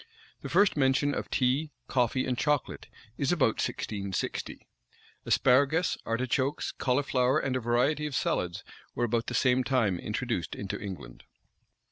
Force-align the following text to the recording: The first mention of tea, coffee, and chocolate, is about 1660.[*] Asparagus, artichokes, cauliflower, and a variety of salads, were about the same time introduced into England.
The 0.41 0.49
first 0.49 0.75
mention 0.75 1.13
of 1.13 1.29
tea, 1.29 1.69
coffee, 1.87 2.25
and 2.25 2.35
chocolate, 2.35 2.87
is 3.19 3.31
about 3.31 3.59
1660.[*] 3.63 4.61
Asparagus, 5.27 5.95
artichokes, 6.07 6.71
cauliflower, 6.71 7.37
and 7.37 7.55
a 7.55 7.59
variety 7.59 8.07
of 8.07 8.15
salads, 8.15 8.63
were 8.95 9.05
about 9.05 9.27
the 9.27 9.35
same 9.35 9.63
time 9.63 9.99
introduced 9.99 10.55
into 10.55 10.81
England. 10.81 11.25